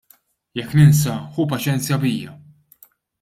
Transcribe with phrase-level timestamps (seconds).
[0.59, 2.33] Jekk ninsa, ħu paċenzja bija.